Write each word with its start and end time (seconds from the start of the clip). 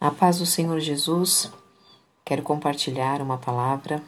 A 0.00 0.12
paz 0.12 0.38
do 0.38 0.46
Senhor 0.46 0.78
Jesus, 0.78 1.50
quero 2.24 2.40
compartilhar 2.44 3.20
uma 3.20 3.36
palavra 3.36 4.00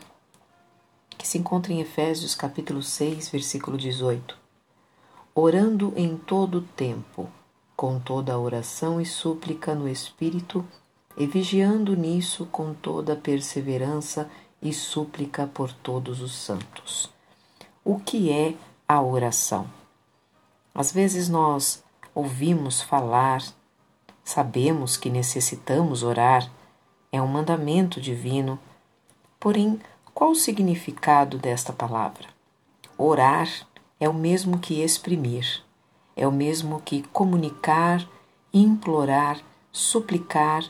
que 1.19 1.27
se 1.27 1.37
encontra 1.37 1.73
em 1.73 1.81
Efésios 1.81 2.33
capítulo 2.33 2.81
6, 2.81 3.29
versículo 3.29 3.77
18. 3.77 4.39
Orando 5.35 5.93
em 5.97 6.17
todo 6.17 6.63
tempo, 6.63 7.29
com 7.75 7.99
toda 7.99 8.39
oração 8.39 9.01
e 9.01 9.05
súplica 9.05 9.75
no 9.75 9.89
Espírito, 9.89 10.65
e 11.17 11.27
vigiando 11.27 11.97
nisso 11.97 12.47
com 12.47 12.73
toda 12.73 13.17
perseverança 13.17 14.31
e 14.63 14.73
súplica 14.73 15.49
por 15.49 15.73
todos 15.73 16.23
os 16.23 16.37
santos. 16.37 17.11
O 17.85 17.99
que 17.99 18.31
é 18.31 18.55
a 18.87 19.03
oração? 19.03 19.69
Às 20.73 20.93
vezes 20.93 21.29
nós 21.29 21.83
ouvimos 22.15 22.81
falar 22.81 23.43
Sabemos 24.31 24.97
que 24.97 25.11
necessitamos 25.11 26.05
orar, 26.05 26.49
é 27.11 27.21
um 27.21 27.27
mandamento 27.27 28.01
divino. 28.01 28.61
Porém, 29.41 29.81
qual 30.15 30.31
o 30.31 30.37
significado 30.37 31.37
desta 31.37 31.73
palavra? 31.73 32.29
Orar 32.97 33.49
é 33.99 34.09
o 34.09 34.15
mesmo 34.15 34.61
que 34.61 34.83
exprimir, 34.83 35.65
é 36.15 36.29
o 36.29 36.31
mesmo 36.31 36.81
que 36.81 37.03
comunicar, 37.09 38.09
implorar, 38.55 39.41
suplicar 39.73 40.63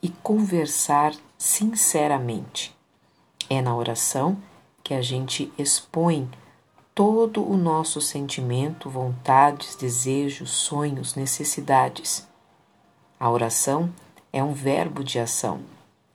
e 0.00 0.10
conversar 0.10 1.12
sinceramente. 1.36 2.72
É 3.50 3.60
na 3.60 3.74
oração 3.74 4.38
que 4.80 4.94
a 4.94 5.02
gente 5.02 5.52
expõe 5.58 6.30
todo 6.94 7.44
o 7.44 7.56
nosso 7.56 8.00
sentimento, 8.00 8.88
vontades, 8.88 9.74
desejos, 9.74 10.50
sonhos, 10.50 11.16
necessidades. 11.16 12.27
A 13.18 13.28
oração 13.30 13.92
é 14.32 14.42
um 14.42 14.52
verbo 14.52 15.02
de 15.02 15.18
ação 15.18 15.60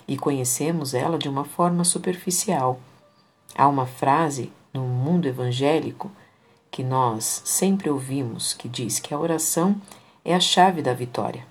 e 0.07 0.17
conhecemos 0.17 0.93
ela 0.93 1.17
de 1.17 1.27
uma 1.27 1.43
forma 1.43 1.83
superficial. 1.83 2.79
Há 3.55 3.67
uma 3.67 3.85
frase 3.85 4.51
no 4.73 4.83
mundo 4.83 5.27
evangélico 5.27 6.11
que 6.71 6.83
nós 6.83 7.41
sempre 7.45 7.89
ouvimos 7.89 8.53
que 8.53 8.67
diz 8.67 8.99
que 8.99 9.13
a 9.13 9.19
oração 9.19 9.75
é 10.23 10.33
a 10.33 10.39
chave 10.39 10.81
da 10.81 10.93
vitória. 10.93 11.45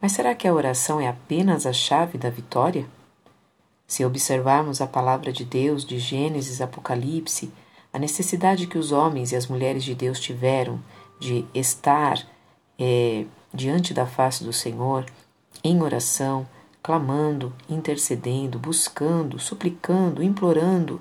Mas 0.00 0.12
será 0.12 0.34
que 0.34 0.46
a 0.46 0.54
oração 0.54 1.00
é 1.00 1.08
apenas 1.08 1.66
a 1.66 1.72
chave 1.72 2.18
da 2.18 2.30
vitória? 2.30 2.86
Se 3.86 4.04
observarmos 4.04 4.80
a 4.80 4.86
palavra 4.86 5.32
de 5.32 5.44
Deus 5.44 5.84
de 5.84 5.98
Gênesis 5.98 6.60
Apocalipse, 6.60 7.50
a 7.92 7.98
necessidade 7.98 8.66
que 8.66 8.78
os 8.78 8.92
homens 8.92 9.32
e 9.32 9.36
as 9.36 9.46
mulheres 9.46 9.82
de 9.82 9.94
Deus 9.94 10.20
tiveram 10.20 10.78
de 11.18 11.44
estar 11.54 12.22
é, 12.78 13.24
diante 13.52 13.94
da 13.94 14.06
face 14.06 14.44
do 14.44 14.52
Senhor, 14.52 15.06
em 15.64 15.82
oração, 15.82 16.46
clamando, 16.82 17.52
intercedendo, 17.68 18.58
buscando, 18.58 19.38
suplicando, 19.38 20.22
implorando, 20.22 21.00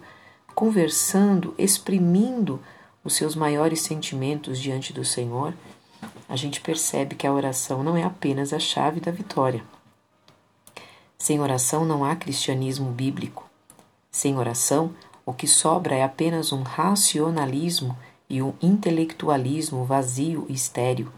conversando, 0.55 1.53
exprimindo 1.57 2.59
os 3.03 3.13
seus 3.15 3.35
maiores 3.35 3.81
sentimentos 3.81 4.59
diante 4.59 4.91
do 4.91 5.05
Senhor, 5.05 5.53
a 6.27 6.35
gente 6.35 6.59
percebe 6.61 7.15
que 7.15 7.25
a 7.25 7.31
oração 7.31 7.83
não 7.83 7.95
é 7.95 8.03
apenas 8.03 8.51
a 8.51 8.59
chave 8.59 8.99
da 8.99 9.11
vitória. 9.11 9.63
Sem 11.17 11.39
oração 11.39 11.85
não 11.85 12.03
há 12.03 12.15
cristianismo 12.15 12.91
bíblico. 12.91 13.49
Sem 14.11 14.37
oração, 14.37 14.93
o 15.25 15.33
que 15.33 15.47
sobra 15.47 15.95
é 15.95 16.03
apenas 16.03 16.51
um 16.51 16.63
racionalismo 16.63 17.97
e 18.29 18.41
um 18.41 18.53
intelectualismo 18.61 19.85
vazio 19.85 20.45
e 20.49 20.53
estéril 20.53 21.11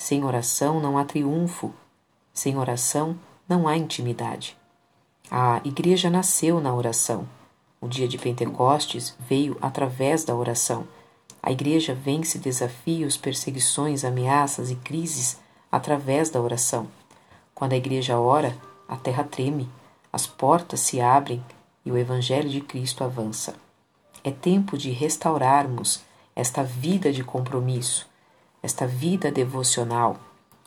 sem 0.00 0.24
oração 0.24 0.80
não 0.80 0.96
há 0.96 1.04
triunfo, 1.04 1.74
sem 2.32 2.56
oração 2.56 3.18
não 3.46 3.68
há 3.68 3.76
intimidade. 3.76 4.56
A 5.30 5.60
igreja 5.62 6.08
nasceu 6.08 6.58
na 6.58 6.74
oração. 6.74 7.28
O 7.78 7.86
dia 7.86 8.08
de 8.08 8.16
Pentecostes 8.16 9.14
veio 9.20 9.58
através 9.60 10.24
da 10.24 10.34
oração. 10.34 10.88
A 11.42 11.52
igreja 11.52 11.94
vence 11.94 12.38
desafios, 12.38 13.18
perseguições, 13.18 14.02
ameaças 14.02 14.70
e 14.70 14.74
crises 14.74 15.38
através 15.70 16.30
da 16.30 16.40
oração. 16.40 16.88
Quando 17.54 17.74
a 17.74 17.76
igreja 17.76 18.18
ora, 18.18 18.56
a 18.88 18.96
terra 18.96 19.22
treme, 19.22 19.68
as 20.10 20.26
portas 20.26 20.80
se 20.80 20.98
abrem 20.98 21.44
e 21.84 21.92
o 21.92 21.98
Evangelho 21.98 22.48
de 22.48 22.62
Cristo 22.62 23.04
avança. 23.04 23.54
É 24.24 24.30
tempo 24.30 24.78
de 24.78 24.90
restaurarmos 24.92 26.00
esta 26.34 26.64
vida 26.64 27.12
de 27.12 27.22
compromisso, 27.22 28.09
esta 28.62 28.86
vida 28.86 29.30
devocional, 29.30 30.18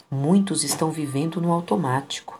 muitos 0.09 0.63
estão 0.63 0.91
vivendo 0.91 1.41
no 1.41 1.51
automático, 1.51 2.39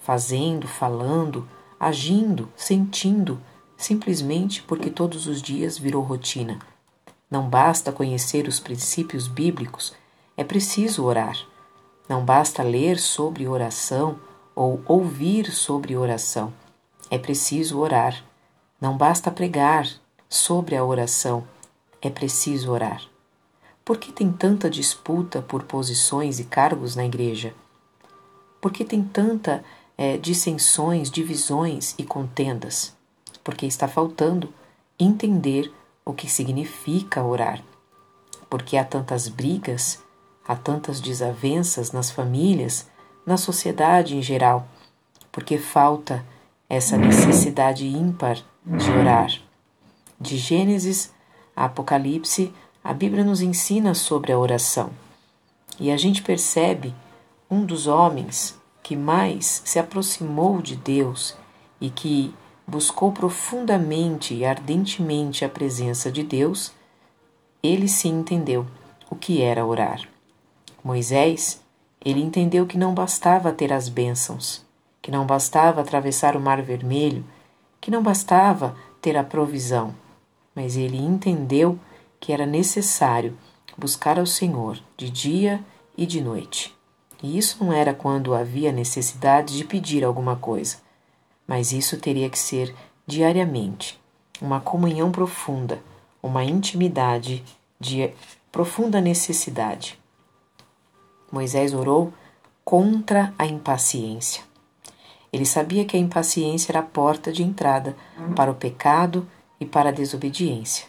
fazendo, 0.00 0.66
falando, 0.66 1.48
agindo, 1.78 2.48
sentindo, 2.56 3.40
simplesmente 3.76 4.62
porque 4.62 4.90
todos 4.90 5.26
os 5.26 5.40
dias 5.40 5.78
virou 5.78 6.02
rotina. 6.02 6.58
Não 7.30 7.48
basta 7.48 7.92
conhecer 7.92 8.48
os 8.48 8.58
princípios 8.58 9.28
bíblicos, 9.28 9.94
é 10.36 10.44
preciso 10.44 11.04
orar. 11.04 11.36
Não 12.08 12.24
basta 12.24 12.62
ler 12.62 12.98
sobre 12.98 13.46
oração 13.46 14.18
ou 14.54 14.80
ouvir 14.86 15.52
sobre 15.52 15.96
oração. 15.96 16.52
É 17.10 17.18
preciso 17.18 17.78
orar. 17.78 18.24
Não 18.80 18.96
basta 18.96 19.30
pregar 19.30 19.86
sobre 20.28 20.76
a 20.76 20.84
oração, 20.84 21.44
é 22.00 22.08
preciso 22.08 22.70
orar. 22.70 23.02
Por 23.88 23.96
que 23.96 24.12
tem 24.12 24.30
tanta 24.30 24.68
disputa 24.68 25.40
por 25.40 25.62
posições 25.62 26.38
e 26.38 26.44
cargos 26.44 26.94
na 26.94 27.06
igreja? 27.06 27.54
Por 28.60 28.70
que 28.70 28.84
tem 28.84 29.02
tanta 29.02 29.64
é, 29.96 30.18
dissensões, 30.18 31.10
divisões 31.10 31.94
e 31.96 32.04
contendas? 32.04 32.94
Porque 33.42 33.64
está 33.64 33.88
faltando 33.88 34.52
entender 35.00 35.72
o 36.04 36.12
que 36.12 36.28
significa 36.28 37.24
orar. 37.24 37.64
Porque 38.50 38.76
há 38.76 38.84
tantas 38.84 39.26
brigas, 39.26 40.04
há 40.46 40.54
tantas 40.54 41.00
desavenças 41.00 41.90
nas 41.90 42.10
famílias, 42.10 42.86
na 43.24 43.38
sociedade 43.38 44.18
em 44.18 44.20
geral. 44.20 44.68
Porque 45.32 45.56
falta 45.56 46.22
essa 46.68 46.98
necessidade 46.98 47.86
ímpar 47.86 48.36
de 48.66 48.90
orar. 48.90 49.32
De 50.20 50.36
Gênesis 50.36 51.10
a 51.56 51.64
Apocalipse, 51.64 52.52
a 52.82 52.92
Bíblia 52.92 53.24
nos 53.24 53.40
ensina 53.40 53.94
sobre 53.94 54.32
a 54.32 54.38
oração 54.38 54.90
e 55.80 55.90
a 55.90 55.96
gente 55.96 56.22
percebe 56.22 56.94
um 57.50 57.64
dos 57.64 57.86
homens 57.86 58.58
que 58.82 58.96
mais 58.96 59.62
se 59.64 59.78
aproximou 59.78 60.60
de 60.60 60.76
Deus 60.76 61.36
e 61.80 61.90
que 61.90 62.34
buscou 62.66 63.12
profundamente 63.12 64.34
e 64.34 64.44
ardentemente 64.44 65.44
a 65.44 65.48
presença 65.48 66.10
de 66.10 66.22
Deus, 66.22 66.72
ele 67.62 67.88
sim 67.88 68.20
entendeu 68.20 68.66
o 69.10 69.16
que 69.16 69.40
era 69.40 69.64
orar. 69.64 70.06
Moisés, 70.82 71.62
ele 72.04 72.22
entendeu 72.22 72.66
que 72.66 72.78
não 72.78 72.94
bastava 72.94 73.52
ter 73.52 73.72
as 73.72 73.88
bênçãos, 73.88 74.64
que 75.00 75.10
não 75.10 75.26
bastava 75.26 75.80
atravessar 75.80 76.36
o 76.36 76.40
mar 76.40 76.60
vermelho, 76.62 77.24
que 77.80 77.90
não 77.90 78.02
bastava 78.02 78.76
ter 79.00 79.16
a 79.16 79.24
provisão, 79.24 79.94
mas 80.54 80.76
ele 80.76 80.98
entendeu 80.98 81.78
que 82.20 82.32
era 82.32 82.46
necessário 82.46 83.36
buscar 83.76 84.18
ao 84.18 84.26
Senhor 84.26 84.78
de 84.96 85.08
dia 85.08 85.64
e 85.96 86.04
de 86.04 86.20
noite. 86.20 86.76
E 87.22 87.36
isso 87.36 87.62
não 87.64 87.72
era 87.72 87.94
quando 87.94 88.34
havia 88.34 88.72
necessidade 88.72 89.56
de 89.56 89.64
pedir 89.64 90.04
alguma 90.04 90.36
coisa, 90.36 90.78
mas 91.46 91.72
isso 91.72 91.98
teria 91.98 92.28
que 92.30 92.38
ser 92.38 92.74
diariamente 93.06 94.00
uma 94.40 94.60
comunhão 94.60 95.10
profunda, 95.10 95.82
uma 96.22 96.44
intimidade 96.44 97.44
de 97.80 98.12
profunda 98.52 99.00
necessidade. 99.00 99.98
Moisés 101.30 101.74
orou 101.74 102.12
contra 102.64 103.34
a 103.38 103.46
impaciência. 103.46 104.42
Ele 105.32 105.44
sabia 105.44 105.84
que 105.84 105.96
a 105.96 106.00
impaciência 106.00 106.72
era 106.72 106.80
a 106.80 106.82
porta 106.82 107.32
de 107.32 107.42
entrada 107.42 107.96
para 108.34 108.50
o 108.50 108.54
pecado 108.54 109.28
e 109.60 109.66
para 109.66 109.90
a 109.90 109.92
desobediência. 109.92 110.86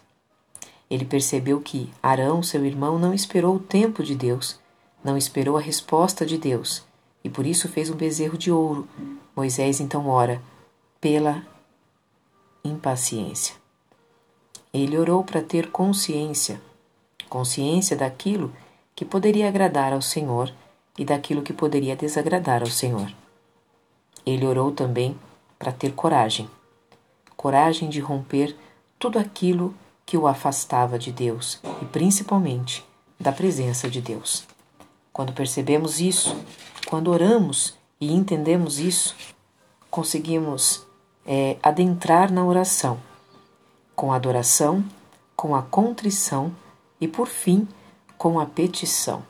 Ele 0.89 1.06
percebeu 1.06 1.62
que 1.62 1.91
Arão, 2.01 2.41
seu 2.41 2.65
irmão, 2.65 2.97
não 2.97 3.13
esperou 3.13 3.56
o 3.56 3.59
tempo 3.59 4.03
de 4.03 4.15
Deus, 4.15 4.59
não 5.03 5.15
esperou 5.15 5.56
a 5.56 5.62
resposta 5.62 6.25
de 6.25 6.38
Deus, 6.38 6.83
e 7.24 7.30
por 7.30 7.45
isso 7.45 7.68
fez 7.69 7.89
um 7.89 7.95
bezerro 7.95 8.38
de 8.38 8.51
ouro. 8.51 8.88
Moisés 9.36 9.80
então 9.80 10.07
ora 10.07 10.41
pela 11.00 11.45
impaciência. 12.63 13.56
Ele 14.74 14.97
orou 14.97 15.24
para 15.24 15.41
ter 15.41 15.71
consciência, 15.71 16.62
consciência 17.30 17.95
daquilo 17.95 18.53
que 18.95 19.06
poderia 19.06 19.47
agradar 19.47 19.94
ao 19.94 20.01
Senhor 20.01 20.53
e 20.97 21.06
daquilo 21.06 21.41
que 21.41 21.53
poderia 21.53 21.95
desagradar 21.95 22.62
ao 22.62 22.68
Senhor. 22.68 23.13
Ele 24.25 24.45
orou 24.45 24.71
também 24.71 25.18
para 25.57 25.71
ter 25.71 25.94
coragem, 25.94 26.50
coragem 27.36 27.89
de 27.89 28.00
romper 28.00 28.56
tudo 28.97 29.18
aquilo 29.18 29.74
que 30.10 30.18
o 30.18 30.26
afastava 30.26 30.98
de 30.98 31.12
Deus 31.12 31.62
e 31.84 31.86
principalmente 31.86 32.84
da 33.20 33.32
presença 33.32 33.88
de 33.88 34.02
Deus. 34.02 34.44
Quando 35.14 35.34
percebemos 35.34 36.00
isso, 36.00 36.36
quando 36.88 37.12
oramos 37.12 37.78
e 38.02 38.12
entendemos 38.12 38.80
isso, 38.80 39.16
conseguimos 39.88 40.84
é, 41.28 41.58
adentrar 41.62 42.32
na 42.32 42.44
oração, 42.44 43.00
com 43.96 44.12
a 44.12 44.16
adoração, 44.16 44.84
com 45.36 45.56
a 45.56 45.62
contrição 45.62 46.52
e, 47.00 47.08
por 47.08 47.28
fim, 47.28 47.68
com 48.18 48.40
a 48.40 48.48
petição. 48.48 49.22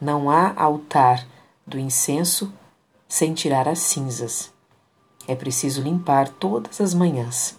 Não 0.00 0.28
há 0.28 0.52
altar 0.60 1.24
do 1.64 1.78
incenso 1.78 2.52
sem 3.06 3.32
tirar 3.34 3.68
as 3.68 3.78
cinzas. 3.78 4.52
É 5.28 5.36
preciso 5.36 5.80
limpar 5.80 6.28
todas 6.28 6.80
as 6.80 6.92
manhãs. 6.92 7.56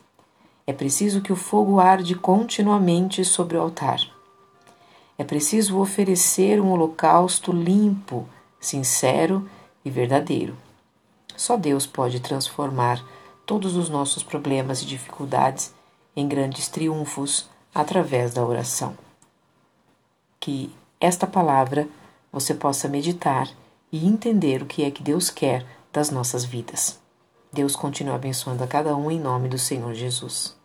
É 0.67 0.73
preciso 0.73 1.21
que 1.21 1.31
o 1.31 1.35
fogo 1.37 1.79
arde 1.79 2.13
continuamente 2.13 3.23
sobre 3.23 3.55
o 3.55 3.61
altar. 3.61 4.01
É 5.17 5.23
preciso 5.23 5.79
oferecer 5.79 6.59
um 6.59 6.71
holocausto 6.71 7.53
limpo, 7.53 8.27
sincero 8.59 9.49
e 9.85 9.89
verdadeiro. 9.89 10.57
Só 11.37 11.55
Deus 11.55 11.87
pode 11.87 12.19
transformar 12.19 13.01
todos 13.45 13.77
os 13.77 13.89
nossos 13.89 14.23
problemas 14.23 14.81
e 14.81 14.85
dificuldades 14.85 15.73
em 16.13 16.27
grandes 16.27 16.67
triunfos 16.67 17.47
através 17.73 18.33
da 18.33 18.45
oração. 18.45 18.97
Que 20.37 20.69
esta 20.99 21.25
palavra 21.25 21.87
você 22.29 22.53
possa 22.53 22.89
meditar 22.89 23.49
e 23.89 24.05
entender 24.05 24.61
o 24.61 24.65
que 24.65 24.83
é 24.83 24.91
que 24.91 25.01
Deus 25.01 25.29
quer 25.29 25.65
das 25.93 26.11
nossas 26.11 26.43
vidas. 26.43 26.99
Deus 27.53 27.73
continue 27.73 28.13
abençoando 28.13 28.63
a 28.63 28.67
cada 28.67 28.97
um 28.97 29.09
em 29.09 29.19
nome 29.19 29.47
do 29.47 29.57
Senhor 29.57 29.93
Jesus. 29.93 30.56